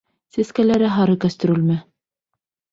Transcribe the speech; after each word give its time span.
Сәскәле 0.37 0.79
һары 0.95 1.19
кәстрүлме? 1.27 1.79